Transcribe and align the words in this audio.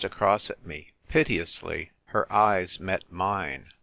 across 0.03 0.49
at 0.49 0.65
me, 0.65 0.87
piteously. 1.09 1.91
Her 2.05 2.25
eyes 2.33 2.79
met 2.79 3.03
mine. 3.11 3.67